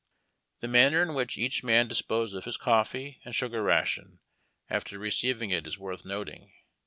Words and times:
The 0.61 0.67
manner 0.67 1.03
in 1.03 1.13
which 1.13 1.37
each 1.37 1.63
man 1.63 1.87
disposed 1.87 2.35
of 2.35 2.45
his 2.45 2.57
coffee 2.57 3.21
and 3.23 3.35
sugar 3.35 3.61
ration 3.61 4.19
after 4.67 4.97
receiving 4.97 5.51
it 5.51 5.67
is 5.67 5.77
worth 5.77 6.05
noting. 6.05 6.51